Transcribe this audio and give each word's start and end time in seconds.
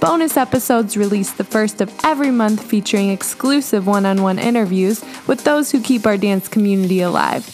Bonus 0.00 0.36
episodes 0.36 0.96
released 0.96 1.38
the 1.38 1.44
first 1.44 1.80
of 1.80 1.92
every 2.04 2.30
month 2.30 2.62
featuring 2.62 3.10
exclusive 3.10 3.88
one 3.88 4.06
on 4.06 4.22
one 4.22 4.38
interviews 4.38 5.04
with 5.26 5.42
those 5.42 5.72
who 5.72 5.82
keep 5.82 6.06
our 6.06 6.16
dance 6.16 6.46
community 6.46 7.00
alive. 7.00 7.44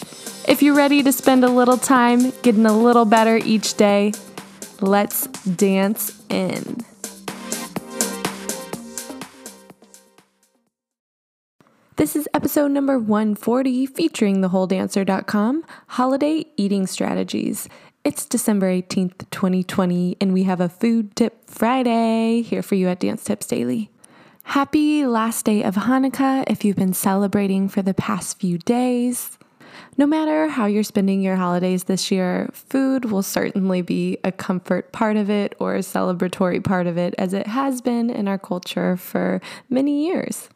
If 0.47 0.63
you're 0.63 0.77
ready 0.77 1.03
to 1.05 1.11
spend 1.11 1.43
a 1.43 1.49
little 1.49 1.79
time 1.79 2.33
getting 2.43 2.67
a 2.67 2.77
little 2.77 3.07
better 3.07 3.39
each 3.39 3.75
day, 3.79 4.13
let's 4.83 5.27
dance 5.39 6.23
in. 6.29 6.85
This 11.97 12.15
is 12.15 12.29
episode 12.35 12.73
number 12.73 12.99
140 12.99 13.87
featuring 13.87 14.43
thewholedancer.com 14.43 15.65
holiday 15.87 16.45
eating 16.59 16.87
strategies. 16.87 17.71
It's 18.05 18.27
December 18.27 18.71
18th, 18.71 19.31
2020, 19.31 20.19
and 20.21 20.35
we 20.35 20.43
have 20.43 20.61
a 20.61 20.69
food 20.69 21.17
tip 21.17 21.44
Friday 21.55 22.43
here 22.43 22.65
for 22.65 22.75
you 22.75 22.89
at 22.89 22.99
Dance 22.99 23.23
Tips 23.23 23.47
Daily. 23.47 23.89
Happy 24.43 25.07
last 25.07 25.45
day 25.45 25.63
of 25.63 25.77
Hanukkah 25.77 26.43
if 26.49 26.65
you've 26.65 26.75
been 26.75 26.93
celebrating 26.93 27.69
for 27.69 27.81
the 27.81 27.95
past 27.95 28.41
few 28.41 28.59
days. 28.59 29.39
No 29.97 30.05
matter 30.05 30.49
how 30.49 30.67
you're 30.67 30.83
spending 30.83 31.23
your 31.23 31.37
holidays 31.37 31.85
this 31.85 32.11
year, 32.11 32.51
food 32.53 33.05
will 33.05 33.23
certainly 33.23 33.83
be 33.83 34.19
a 34.25 34.33
comfort 34.33 34.91
part 34.91 35.17
of 35.17 35.31
it 35.31 35.55
or 35.61 35.77
a 35.77 35.79
celebratory 35.79 36.63
part 36.63 36.89
of 36.89 36.99
it, 36.99 37.15
as 37.19 37.33
it 37.33 37.47
has 37.47 37.81
been 37.81 38.11
in 38.11 38.27
our 38.27 38.39
culture 38.39 38.97
for 38.97 39.41
many 39.71 40.09
years. 40.09 40.49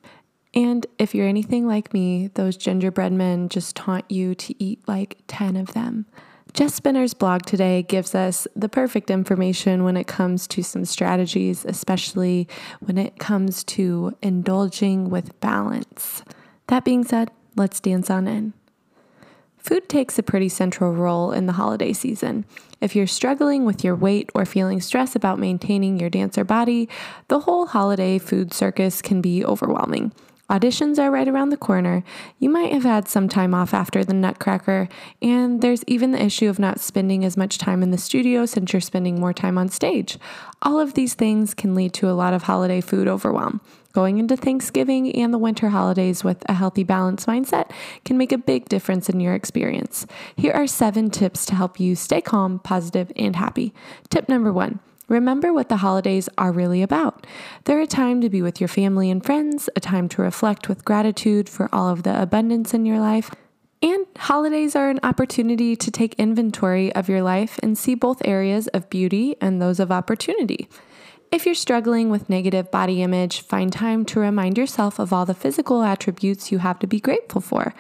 And 0.53 0.85
if 0.99 1.15
you're 1.15 1.29
anything 1.29 1.65
like 1.65 1.95
me, 1.95 2.27
those 2.35 2.57
gingerbread 2.57 3.13
men 3.13 3.49
just 3.49 3.77
taunt 3.77 4.11
you 4.11 4.35
to 4.35 4.55
eat 4.61 4.81
like 4.89 5.19
10 5.29 5.55
of 5.55 5.75
them. 5.75 6.07
Jess 6.55 6.75
Spinner's 6.75 7.15
blog 7.15 7.43
today 7.43 7.83
gives 7.83 8.15
us 8.15 8.49
the 8.57 8.69
perfect 8.69 9.11
information 9.11 9.85
when 9.85 9.97
it 9.97 10.07
comes 10.07 10.47
to 10.49 10.63
some 10.63 10.85
strategies, 10.85 11.65
especially 11.65 12.49
when 12.81 12.99
it 12.99 13.19
comes 13.19 13.63
to 13.65 14.17
indulging 14.23 15.09
with 15.09 15.39
balance. 15.41 16.23
That 16.67 16.85
being 16.85 17.05
said, 17.05 17.31
let's 17.55 17.81
dance 17.81 18.11
on 18.11 18.27
in. 18.27 18.55
Food 19.59 19.89
takes 19.89 20.19
a 20.19 20.23
pretty 20.23 20.49
central 20.49 20.93
role 20.93 21.31
in 21.31 21.47
the 21.47 21.53
holiday 21.53 21.93
season. 21.93 22.45
If 22.81 22.97
you're 22.97 23.07
struggling 23.07 23.65
with 23.65 23.85
your 23.85 23.95
weight 23.95 24.31
or 24.35 24.47
feeling 24.47 24.81
stress 24.81 25.15
about 25.15 25.39
maintaining 25.39 26.01
your 26.01 26.11
dancer 26.11 26.45
body, 26.45 26.89
the 27.29 27.41
whole 27.41 27.67
holiday 27.67 28.19
food 28.19 28.55
circus 28.55 29.03
can 29.03 29.21
be 29.21 29.45
overwhelming. 29.45 30.13
Auditions 30.51 30.99
are 30.99 31.11
right 31.11 31.29
around 31.29 31.51
the 31.51 31.59
corner. 31.59 32.03
You 32.39 32.49
might 32.49 32.73
have 32.73 32.85
had 32.85 33.07
some 33.07 33.29
time 33.29 33.53
off 33.53 33.75
after 33.75 34.03
the 34.03 34.15
Nutcracker, 34.15 34.89
and 35.21 35.61
there's 35.61 35.85
even 35.87 36.13
the 36.13 36.23
issue 36.23 36.49
of 36.49 36.59
not 36.59 36.81
spending 36.81 37.23
as 37.23 37.37
much 37.37 37.59
time 37.59 37.83
in 37.83 37.91
the 37.91 37.99
studio 37.99 38.47
since 38.47 38.73
you're 38.73 38.81
spending 38.81 39.21
more 39.21 39.35
time 39.35 39.59
on 39.59 39.69
stage. 39.69 40.19
All 40.63 40.81
of 40.81 40.95
these 40.95 41.13
things 41.13 41.53
can 41.53 41.75
lead 41.75 41.93
to 41.95 42.09
a 42.09 42.17
lot 42.17 42.33
of 42.33 42.45
holiday 42.45 42.81
food 42.81 43.09
overwhelm. 43.09 43.61
Going 43.93 44.19
into 44.19 44.37
Thanksgiving 44.37 45.15
and 45.15 45.35
the 45.35 45.39
winter 45.39 45.69
holidays 45.69 46.25
with 46.25 46.43
a 46.49 46.55
healthy 46.55 46.85
balance 46.85 47.27
mindset 47.27 47.71
can 48.05 48.17
make 48.17 48.33
a 48.33 48.39
big 48.39 48.69
difference 48.69 49.11
in 49.11 49.21
your 49.21 49.35
experience. 49.35 50.07
Here 50.37 50.53
are 50.53 50.67
seven 50.67 51.11
tips 51.11 51.45
to 51.47 51.57
help 51.57 51.79
you 51.79 51.95
stay 51.95 52.23
calm, 52.23 52.59
positive, 52.59 53.13
and 53.17 53.37
happy. 53.37 53.75
Tip 54.09 54.29
number 54.29 54.53
one 54.53 54.81
Remember 55.09 55.53
what 55.55 55.71
the 55.71 55.79
holidays 55.79 56.29
are 56.37 56.53
really 56.53 56.83
about. 56.83 57.27
They're 57.65 57.81
a 57.81 57.87
time 57.87 58.21
to 58.21 58.29
be 58.29 58.43
with 58.43 58.61
your 58.61 58.69
family 58.69 59.11
and 59.11 59.25
friends, 59.25 59.71
a 59.75 59.81
time 59.81 60.09
to 60.11 60.23
reflect 60.23 60.69
with 60.69 60.85
gratitude 60.85 61.49
for 61.49 61.69
all 61.73 61.89
of 61.89 62.03
the 62.03 62.21
abundance 62.21 62.75
in 62.75 62.85
your 62.85 63.01
life. 63.01 63.31
And 63.81 64.07
holidays 64.19 64.77
are 64.77 64.91
an 64.91 65.01
opportunity 65.03 65.77
to 65.77 65.91
take 65.91 66.15
inventory 66.15 66.95
of 66.95 67.09
your 67.09 67.23
life 67.23 67.59
and 67.63 67.79
see 67.79 67.95
both 67.95 68.21
areas 68.25 68.67
of 68.69 68.91
beauty 68.91 69.37
and 69.41 69.63
those 69.63 69.81
of 69.81 69.91
opportunity. 69.91 70.69
If 71.31 71.45
you're 71.45 71.55
struggling 71.55 72.09
with 72.09 72.31
negative 72.31 72.71
body 72.71 73.03
image, 73.03 73.43
find 73.43 73.71
time 73.71 74.07
to 74.07 74.21
remind 74.21 74.57
yourself 74.57 74.99
of 74.99 75.13
all 75.13 75.27
the 75.27 75.35
physical 75.35 75.83
attributes 75.83 76.51
you 76.51 76.59
have 76.59 76.79
to 76.79 76.87
be 76.87 77.01
grateful 77.01 77.43
for. 77.43 77.75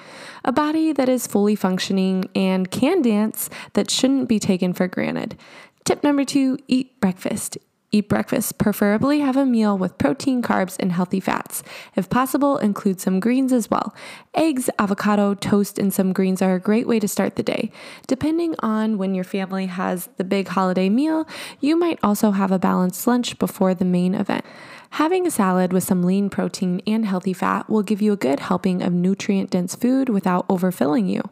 A 0.44 0.52
body 0.52 0.92
that 0.92 1.08
is 1.08 1.26
fully 1.26 1.56
functioning 1.56 2.26
and 2.34 2.70
can 2.70 3.00
dance 3.00 3.48
that 3.72 3.90
shouldn't 3.90 4.28
be 4.28 4.38
taken 4.38 4.74
for 4.74 4.86
granted. 4.86 5.36
Tip 5.84 6.02
number 6.02 6.24
two 6.24 6.58
eat 6.68 7.00
breakfast. 7.00 7.58
Eat 7.90 8.06
breakfast. 8.06 8.58
Preferably 8.58 9.20
have 9.20 9.38
a 9.38 9.46
meal 9.46 9.78
with 9.78 9.96
protein, 9.96 10.42
carbs, 10.42 10.76
and 10.78 10.92
healthy 10.92 11.20
fats. 11.20 11.62
If 11.96 12.10
possible, 12.10 12.58
include 12.58 13.00
some 13.00 13.18
greens 13.18 13.50
as 13.50 13.70
well. 13.70 13.94
Eggs, 14.34 14.68
avocado, 14.78 15.32
toast, 15.32 15.78
and 15.78 15.90
some 15.90 16.12
greens 16.12 16.42
are 16.42 16.54
a 16.54 16.60
great 16.60 16.86
way 16.86 17.00
to 17.00 17.08
start 17.08 17.36
the 17.36 17.42
day. 17.42 17.72
Depending 18.06 18.54
on 18.58 18.98
when 18.98 19.14
your 19.14 19.24
family 19.24 19.66
has 19.66 20.10
the 20.18 20.24
big 20.24 20.48
holiday 20.48 20.90
meal, 20.90 21.26
you 21.60 21.76
might 21.78 21.98
also 22.02 22.32
have 22.32 22.52
a 22.52 22.58
balanced 22.58 23.06
lunch 23.06 23.38
before 23.38 23.72
the 23.72 23.86
main 23.86 24.14
event. 24.14 24.44
Having 24.90 25.26
a 25.26 25.30
salad 25.30 25.72
with 25.72 25.84
some 25.84 26.02
lean 26.02 26.28
protein 26.28 26.82
and 26.86 27.06
healthy 27.06 27.32
fat 27.32 27.70
will 27.70 27.82
give 27.82 28.02
you 28.02 28.12
a 28.12 28.16
good 28.16 28.40
helping 28.40 28.82
of 28.82 28.92
nutrient 28.92 29.48
dense 29.48 29.74
food 29.74 30.10
without 30.10 30.46
overfilling 30.48 31.10
you. 31.10 31.22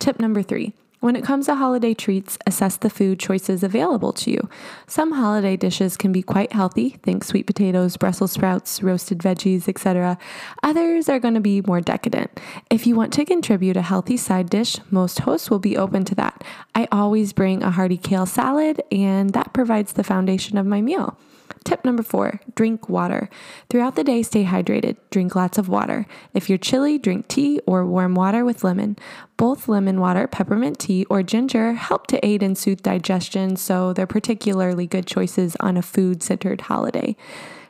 Tip 0.00 0.18
number 0.18 0.42
three 0.42 0.74
when 1.00 1.16
it 1.16 1.24
comes 1.24 1.46
to 1.46 1.54
holiday 1.54 1.94
treats, 1.94 2.36
assess 2.46 2.76
the 2.76 2.90
food 2.90 3.18
choices 3.18 3.62
available 3.62 4.12
to 4.12 4.30
you. 4.30 4.48
Some 4.86 5.12
holiday 5.12 5.56
dishes 5.56 5.96
can 5.96 6.12
be 6.12 6.22
quite 6.22 6.52
healthy, 6.52 6.90
think 7.02 7.24
sweet 7.24 7.46
potatoes, 7.46 7.96
Brussels 7.96 8.32
sprouts, 8.32 8.82
roasted 8.82 9.18
veggies, 9.18 9.66
etc. 9.66 10.18
Others 10.62 11.08
are 11.08 11.18
going 11.18 11.34
to 11.34 11.40
be 11.40 11.62
more 11.62 11.80
decadent. 11.80 12.38
If 12.70 12.86
you 12.86 12.94
want 12.96 13.12
to 13.14 13.24
contribute 13.24 13.78
a 13.78 13.82
healthy 13.82 14.18
side 14.18 14.50
dish, 14.50 14.76
most 14.90 15.20
hosts 15.20 15.50
will 15.50 15.58
be 15.58 15.76
open 15.76 16.04
to 16.04 16.14
that. 16.16 16.44
I 16.74 16.86
always 16.92 17.32
bring 17.32 17.62
a 17.62 17.70
hearty 17.70 17.96
kale 17.96 18.26
salad, 18.26 18.82
and 18.92 19.30
that 19.30 19.54
provides 19.54 19.94
the 19.94 20.04
foundation 20.04 20.58
of 20.58 20.66
my 20.66 20.82
meal. 20.82 21.16
Tip 21.64 21.84
number 21.84 22.02
four 22.02 22.40
drink 22.54 22.88
water. 22.88 23.28
Throughout 23.68 23.96
the 23.96 24.04
day, 24.04 24.22
stay 24.22 24.44
hydrated. 24.44 24.96
Drink 25.10 25.34
lots 25.34 25.58
of 25.58 25.68
water. 25.68 26.06
If 26.34 26.48
you're 26.48 26.58
chilly, 26.58 26.98
drink 26.98 27.28
tea 27.28 27.60
or 27.66 27.86
warm 27.86 28.14
water 28.14 28.44
with 28.44 28.64
lemon. 28.64 28.96
Both 29.36 29.68
lemon 29.68 30.00
water, 30.00 30.26
peppermint 30.26 30.78
tea, 30.78 31.04
or 31.06 31.22
ginger 31.22 31.72
help 31.72 32.06
to 32.08 32.24
aid 32.26 32.42
and 32.42 32.56
soothe 32.56 32.82
digestion, 32.82 33.56
so 33.56 33.92
they're 33.92 34.06
particularly 34.06 34.86
good 34.86 35.06
choices 35.06 35.56
on 35.60 35.76
a 35.76 35.82
food 35.82 36.22
centered 36.22 36.62
holiday. 36.62 37.16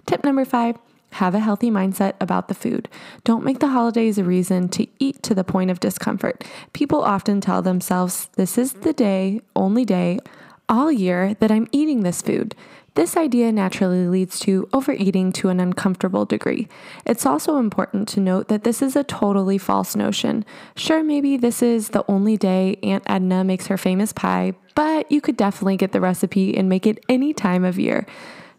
Tip 0.07 0.25
number 0.25 0.45
five 0.45 0.77
have 1.15 1.35
a 1.35 1.41
healthy 1.41 1.71
mindset 1.71 2.15
about 2.21 2.49
the 2.49 2.55
food. 2.55 2.89
Don't 3.25 3.45
make 3.45 3.59
the 3.59 3.69
holidays 3.69 4.19
a 4.19 4.25
reason 4.25 4.69
to 4.71 4.87
eat 4.99 5.23
to 5.25 5.35
the 5.35 5.45
point 5.45 5.71
of 5.71 5.81
discomfort. 5.81 6.45
People 6.73 7.03
often 7.03 7.41
tell 7.41 7.63
themselves, 7.63 8.29
This 8.37 8.57
is 8.57 8.75
the 8.75 8.93
day, 8.93 9.41
only 9.57 9.85
day, 9.85 10.21
all 10.69 10.93
year 10.93 11.35
that 11.41 11.51
I'm 11.51 11.67
eating 11.73 12.03
this 12.03 12.23
food. 12.23 12.55
This 13.01 13.17
idea 13.17 13.51
naturally 13.51 14.07
leads 14.07 14.39
to 14.41 14.69
overeating 14.75 15.33
to 15.33 15.49
an 15.49 15.59
uncomfortable 15.59 16.27
degree. 16.27 16.69
It's 17.07 17.25
also 17.25 17.57
important 17.57 18.09
to 18.09 18.21
note 18.21 18.49
that 18.49 18.63
this 18.63 18.83
is 18.83 18.95
a 18.95 19.03
totally 19.03 19.57
false 19.57 19.97
notion. 19.97 20.45
Sure, 20.77 21.03
maybe 21.03 21.39
this 21.39 21.63
is 21.63 21.89
the 21.89 22.05
only 22.09 22.37
day 22.37 22.77
Aunt 22.83 23.03
Edna 23.07 23.43
makes 23.43 23.69
her 23.69 23.79
famous 23.79 24.13
pie, 24.13 24.53
but 24.75 25.11
you 25.11 25.23
could 25.23 25.39
definitely 25.39 25.79
get 25.79 25.93
the 25.93 26.01
recipe 26.03 26.55
and 26.55 26.69
make 26.69 26.87
it 26.87 27.03
any 27.09 27.33
time 27.33 27.65
of 27.65 27.79
year. 27.79 28.05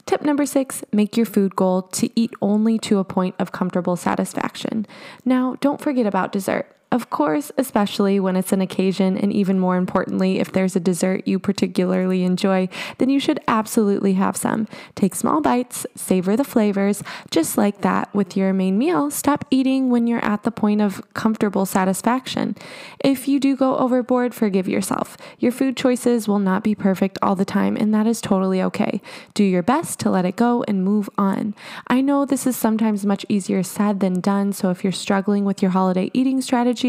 Tip 0.08 0.24
number 0.24 0.48
six 0.48 0.84
make 0.92 1.16
your 1.16 1.28
food 1.28 1.56
goal 1.56 1.84
to 1.84 2.10
eat 2.20 2.32
only 2.42 2.80
to 2.80 2.98
a 2.98 3.04
point 3.04 3.36
of 3.38 3.52
comfortable 3.52 3.96
satisfaction. 3.96 4.88
Now, 5.24 5.56
don't 5.62 5.80
forget 5.80 6.08
about 6.08 6.32
dessert. 6.32 6.66
Of 6.94 7.10
course, 7.10 7.54
especially 7.58 8.20
when 8.20 8.36
it's 8.36 8.52
an 8.52 8.60
occasion, 8.60 9.18
and 9.18 9.32
even 9.32 9.58
more 9.58 9.78
importantly, 9.78 10.40
if 10.40 10.52
there's 10.52 10.76
a 10.76 10.80
dessert 10.82 11.26
you 11.26 11.40
particularly 11.40 12.24
enjoy, 12.24 12.68
then 12.98 13.10
you 13.10 13.18
should 13.18 13.40
absolutely 13.48 14.14
have 14.14 14.36
some. 14.36 14.68
Take 14.94 15.16
small 15.16 15.40
bites, 15.40 15.86
savor 15.96 16.36
the 16.36 16.44
flavors, 16.44 17.02
just 17.30 17.58
like 17.58 17.80
that 17.80 18.14
with 18.14 18.36
your 18.36 18.52
main 18.52 18.78
meal. 18.78 19.10
Stop 19.10 19.46
eating 19.50 19.90
when 19.90 20.06
you're 20.06 20.26
at 20.26 20.44
the 20.44 20.52
point 20.52 20.82
of 20.82 21.02
comfortable 21.14 21.66
satisfaction. 21.66 22.58
If 23.00 23.26
you 23.26 23.40
do 23.40 23.56
go 23.56 23.78
overboard, 23.78 24.36
forgive 24.36 24.68
yourself. 24.68 25.16
Your 25.40 25.54
food 25.54 25.78
choices 25.78 26.28
will 26.28 26.40
not 26.40 26.62
be 26.62 26.76
perfect 26.76 27.18
all 27.22 27.36
the 27.36 27.46
time, 27.46 27.78
and 27.78 27.94
that 27.94 28.06
is 28.06 28.20
totally 28.20 28.62
okay. 28.64 29.00
Do 29.34 29.46
your 29.46 29.64
best 29.64 29.98
to 30.02 30.10
let 30.10 30.26
it 30.26 30.36
go 30.36 30.66
and 30.68 30.84
move 30.84 31.10
on. 31.18 31.56
I 31.88 32.02
know 32.02 32.26
this 32.26 32.46
is 32.46 32.58
sometimes 32.58 33.06
much 33.06 33.26
easier 33.30 33.64
said 33.64 34.02
than 34.02 34.20
done, 34.20 34.52
so 34.52 34.72
if 34.72 34.84
you're 34.84 34.92
struggling 34.92 35.46
with 35.46 35.62
your 35.62 35.72
holiday 35.72 36.12
eating 36.14 36.42
strategy, 36.42 36.81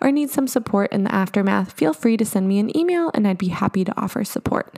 or 0.00 0.10
need 0.10 0.30
some 0.30 0.46
support 0.46 0.92
in 0.92 1.04
the 1.04 1.14
aftermath, 1.14 1.72
feel 1.72 1.92
free 1.92 2.16
to 2.16 2.24
send 2.24 2.48
me 2.48 2.58
an 2.58 2.76
email 2.76 3.10
and 3.14 3.26
I'd 3.26 3.38
be 3.38 3.48
happy 3.48 3.84
to 3.84 4.00
offer 4.00 4.24
support. 4.24 4.76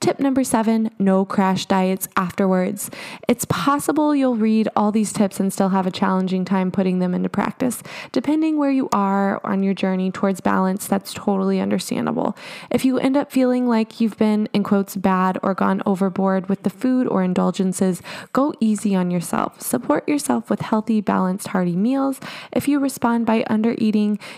Tip 0.00 0.20
number 0.20 0.44
seven 0.44 0.90
no 1.00 1.24
crash 1.24 1.66
diets 1.66 2.08
afterwards. 2.16 2.88
It's 3.26 3.44
possible 3.46 4.14
you'll 4.14 4.36
read 4.36 4.68
all 4.76 4.92
these 4.92 5.12
tips 5.12 5.40
and 5.40 5.52
still 5.52 5.70
have 5.70 5.88
a 5.88 5.90
challenging 5.90 6.44
time 6.44 6.70
putting 6.70 7.00
them 7.00 7.14
into 7.14 7.28
practice. 7.28 7.82
Depending 8.12 8.58
where 8.58 8.70
you 8.70 8.88
are 8.92 9.44
on 9.44 9.64
your 9.64 9.74
journey 9.74 10.12
towards 10.12 10.40
balance, 10.40 10.86
that's 10.86 11.12
totally 11.12 11.58
understandable. 11.58 12.36
If 12.70 12.84
you 12.84 12.98
end 12.98 13.16
up 13.16 13.32
feeling 13.32 13.66
like 13.66 14.00
you've 14.00 14.16
been, 14.16 14.48
in 14.52 14.62
quotes, 14.62 14.94
bad 14.94 15.36
or 15.42 15.52
gone 15.54 15.82
overboard 15.84 16.48
with 16.48 16.62
the 16.62 16.70
food 16.70 17.08
or 17.08 17.24
indulgences, 17.24 18.00
go 18.32 18.54
easy 18.60 18.94
on 18.94 19.10
yourself. 19.10 19.60
Support 19.60 20.08
yourself 20.08 20.48
with 20.48 20.60
healthy, 20.60 21.00
balanced, 21.00 21.48
hearty 21.48 21.74
meals. 21.74 22.20
If 22.52 22.68
you 22.68 22.78
respond 22.78 23.26
by 23.26 23.44
under 23.48 23.74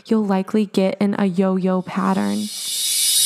you'll 0.06 0.24
likely 0.24 0.66
get 0.66 0.96
in 1.00 1.14
a 1.18 1.26
yo 1.26 1.56
yo 1.56 1.82
pattern. 1.82 2.46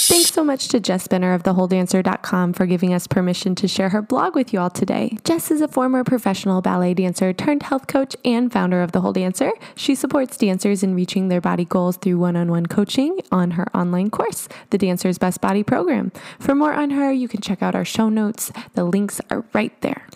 Thanks 0.06 0.32
so 0.32 0.44
much 0.44 0.68
to 0.68 0.80
Jess 0.80 1.04
Spinner 1.04 1.32
of 1.32 1.44
thewholedancer.com 1.44 2.52
for 2.52 2.66
giving 2.66 2.92
us 2.92 3.06
permission 3.06 3.54
to 3.54 3.66
share 3.66 3.88
her 3.88 4.02
blog 4.02 4.34
with 4.34 4.52
you 4.52 4.60
all 4.60 4.68
today. 4.68 5.16
Jess 5.24 5.50
is 5.50 5.62
a 5.62 5.68
former 5.68 6.04
professional 6.04 6.60
ballet 6.60 6.92
dancer 6.92 7.32
turned 7.32 7.62
health 7.62 7.86
coach 7.86 8.14
and 8.22 8.52
founder 8.52 8.82
of 8.82 8.92
The 8.92 9.00
Whole 9.00 9.14
Dancer. 9.14 9.50
She 9.74 9.94
supports 9.94 10.36
dancers 10.36 10.82
in 10.82 10.94
reaching 10.94 11.28
their 11.28 11.40
body 11.40 11.64
goals 11.64 11.96
through 11.96 12.18
one 12.18 12.36
on 12.36 12.50
one 12.50 12.66
coaching 12.66 13.18
on 13.32 13.52
her 13.52 13.74
online 13.74 14.10
course, 14.10 14.46
The 14.68 14.76
Dancer's 14.76 15.16
Best 15.16 15.40
Body 15.40 15.62
Program. 15.62 16.12
For 16.38 16.54
more 16.54 16.74
on 16.74 16.90
her, 16.90 17.10
you 17.10 17.26
can 17.26 17.40
check 17.40 17.62
out 17.62 17.74
our 17.74 17.86
show 17.86 18.10
notes. 18.10 18.52
The 18.74 18.84
links 18.84 19.22
are 19.30 19.46
right 19.54 19.80
there. 19.80 20.06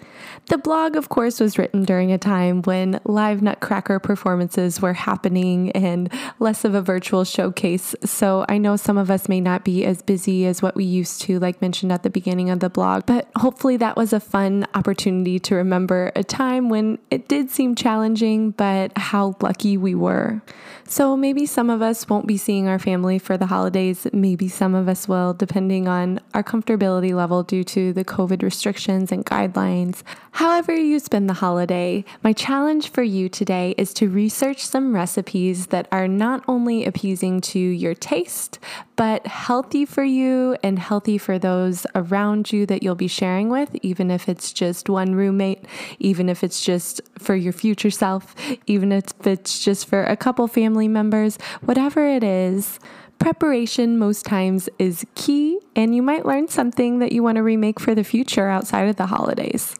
The 0.46 0.58
blog, 0.58 0.96
of 0.96 1.08
course, 1.08 1.40
was 1.40 1.58
written 1.58 1.84
during 1.84 2.12
a 2.12 2.18
time 2.18 2.62
when 2.62 3.00
live 3.04 3.42
Nutcracker 3.42 3.98
performances 3.98 4.80
were 4.80 4.94
happening 4.94 5.70
and 5.72 6.10
less 6.38 6.64
of 6.64 6.74
a 6.74 6.82
virtual 6.82 7.24
showcase. 7.24 7.94
So 8.04 8.44
I 8.48 8.58
know 8.58 8.76
some 8.76 8.98
of 8.98 9.10
us 9.10 9.28
may 9.28 9.40
not 9.40 9.64
be 9.64 9.84
as 9.84 10.02
busy 10.02 10.46
as 10.46 10.62
what 10.62 10.74
we 10.74 10.84
used 10.84 11.20
to, 11.22 11.38
like 11.38 11.60
mentioned 11.60 11.92
at 11.92 12.02
the 12.02 12.10
beginning 12.10 12.50
of 12.50 12.60
the 12.60 12.70
blog, 12.70 13.06
but 13.06 13.28
hopefully 13.36 13.76
that 13.76 13.96
was 13.96 14.12
a 14.12 14.20
fun 14.20 14.66
opportunity 14.74 15.38
to 15.40 15.54
remember 15.54 16.12
a 16.16 16.24
time 16.24 16.68
when 16.68 16.98
it 17.10 17.28
did 17.28 17.50
seem 17.50 17.74
challenging, 17.74 18.52
but 18.52 18.96
how 18.96 19.36
lucky 19.40 19.76
we 19.76 19.94
were. 19.94 20.42
So 20.86 21.18
maybe 21.18 21.44
some 21.44 21.68
of 21.68 21.82
us 21.82 22.08
won't 22.08 22.26
be 22.26 22.38
seeing 22.38 22.66
our 22.66 22.78
family 22.78 23.18
for 23.18 23.36
the 23.36 23.46
holidays. 23.46 24.06
Maybe 24.12 24.48
some 24.48 24.74
of 24.74 24.88
us 24.88 25.06
will, 25.06 25.34
depending 25.34 25.86
on 25.86 26.18
our 26.32 26.42
comfortability 26.42 27.14
level 27.14 27.42
due 27.42 27.62
to 27.64 27.92
the 27.92 28.06
COVID 28.06 28.42
restrictions 28.42 29.12
and 29.12 29.24
guidelines. 29.26 30.02
However, 30.32 30.74
you 30.74 30.98
spend 31.00 31.28
the 31.28 31.34
holiday, 31.34 32.04
my 32.22 32.32
challenge 32.32 32.90
for 32.90 33.02
you 33.02 33.28
today 33.28 33.74
is 33.76 33.92
to 33.94 34.08
research 34.08 34.64
some 34.64 34.94
recipes 34.94 35.68
that 35.68 35.88
are 35.90 36.06
not 36.06 36.44
only 36.46 36.84
appeasing 36.84 37.40
to 37.40 37.58
your 37.58 37.94
taste, 37.94 38.58
but 38.94 39.26
healthy 39.26 39.84
for 39.84 40.04
you 40.04 40.56
and 40.62 40.78
healthy 40.78 41.18
for 41.18 41.38
those 41.38 41.86
around 41.94 42.52
you 42.52 42.66
that 42.66 42.82
you'll 42.82 42.94
be 42.94 43.08
sharing 43.08 43.48
with, 43.48 43.74
even 43.82 44.10
if 44.10 44.28
it's 44.28 44.52
just 44.52 44.88
one 44.88 45.14
roommate, 45.14 45.64
even 45.98 46.28
if 46.28 46.44
it's 46.44 46.64
just 46.64 47.00
for 47.18 47.34
your 47.34 47.52
future 47.52 47.90
self, 47.90 48.34
even 48.66 48.92
if 48.92 49.26
it's 49.26 49.58
just 49.58 49.88
for 49.88 50.04
a 50.04 50.16
couple 50.16 50.46
family 50.46 50.88
members, 50.88 51.36
whatever 51.62 52.06
it 52.06 52.22
is. 52.22 52.78
Preparation 53.18 53.98
most 53.98 54.24
times 54.24 54.68
is 54.78 55.04
key, 55.14 55.58
and 55.74 55.94
you 55.94 56.02
might 56.02 56.24
learn 56.24 56.48
something 56.48 57.00
that 57.00 57.12
you 57.12 57.22
want 57.22 57.36
to 57.36 57.42
remake 57.42 57.80
for 57.80 57.94
the 57.94 58.04
future 58.04 58.48
outside 58.48 58.88
of 58.88 58.96
the 58.96 59.06
holidays. 59.06 59.74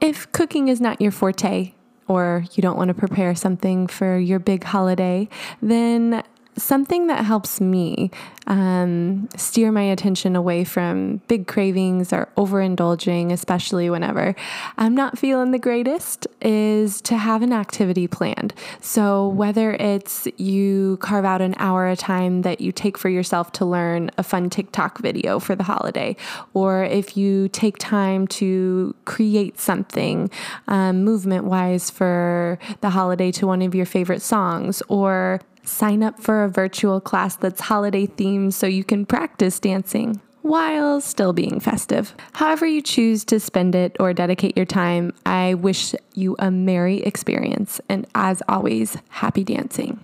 If 0.00 0.30
cooking 0.32 0.68
is 0.68 0.80
not 0.80 1.00
your 1.00 1.10
forte, 1.10 1.74
or 2.08 2.44
you 2.52 2.62
don't 2.62 2.76
want 2.76 2.88
to 2.88 2.94
prepare 2.94 3.34
something 3.34 3.88
for 3.88 4.16
your 4.16 4.38
big 4.38 4.62
holiday, 4.62 5.28
then 5.60 6.22
something 6.56 7.06
that 7.08 7.24
helps 7.24 7.60
me 7.60 8.10
um, 8.46 9.28
steer 9.36 9.72
my 9.72 9.82
attention 9.82 10.36
away 10.36 10.64
from 10.64 11.18
big 11.28 11.46
cravings 11.46 12.12
or 12.12 12.28
overindulging, 12.36 13.32
especially 13.32 13.90
whenever 13.90 14.34
I'm 14.78 14.94
not 14.94 15.18
feeling 15.18 15.50
the 15.50 15.58
greatest, 15.58 16.26
is 16.40 17.00
to 17.02 17.16
have 17.16 17.42
an 17.42 17.52
activity 17.52 18.06
planned. 18.06 18.54
So, 18.80 19.28
whether 19.28 19.72
it's 19.72 20.28
you 20.36 20.98
carve 20.98 21.24
out 21.24 21.40
an 21.40 21.54
hour 21.58 21.88
a 21.88 21.96
time 21.96 22.42
that 22.42 22.60
you 22.60 22.72
take 22.72 22.96
for 22.96 23.08
yourself 23.08 23.52
to 23.52 23.64
learn 23.64 24.10
a 24.16 24.22
fun 24.22 24.48
TikTok 24.50 24.98
video 24.98 25.38
for 25.38 25.54
the 25.54 25.64
holiday, 25.64 26.16
or 26.54 26.84
if 26.84 27.16
you 27.16 27.48
take 27.48 27.78
time 27.78 28.26
to 28.28 28.94
create 29.04 29.58
something 29.58 30.30
um, 30.68 31.04
movement 31.04 31.44
wise 31.44 31.90
for 31.90 32.58
the 32.80 32.90
holiday 32.90 33.30
to 33.32 33.46
one 33.46 33.62
of 33.62 33.74
your 33.74 33.86
favorite 33.86 34.22
songs, 34.22 34.82
or 34.88 35.40
Sign 35.66 36.02
up 36.02 36.20
for 36.20 36.44
a 36.44 36.48
virtual 36.48 37.00
class 37.00 37.36
that's 37.36 37.60
holiday 37.60 38.06
themed 38.06 38.52
so 38.54 38.66
you 38.66 38.84
can 38.84 39.04
practice 39.04 39.60
dancing 39.60 40.20
while 40.46 41.00
still 41.00 41.32
being 41.32 41.58
festive. 41.58 42.14
However, 42.34 42.66
you 42.66 42.80
choose 42.80 43.24
to 43.24 43.40
spend 43.40 43.74
it 43.74 43.96
or 43.98 44.12
dedicate 44.12 44.56
your 44.56 44.66
time, 44.66 45.12
I 45.26 45.54
wish 45.54 45.92
you 46.14 46.36
a 46.38 46.52
merry 46.52 46.98
experience. 46.98 47.80
And 47.88 48.06
as 48.14 48.42
always, 48.48 48.96
happy 49.08 49.42
dancing. 49.42 49.98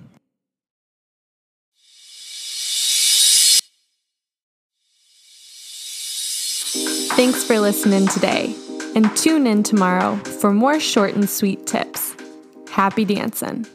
Thanks 7.14 7.44
for 7.44 7.60
listening 7.60 8.08
today, 8.08 8.56
and 8.96 9.14
tune 9.16 9.46
in 9.46 9.62
tomorrow 9.62 10.16
for 10.16 10.52
more 10.52 10.80
short 10.80 11.14
and 11.14 11.28
sweet 11.28 11.66
tips. 11.66 12.16
Happy 12.70 13.04
dancing! 13.04 13.66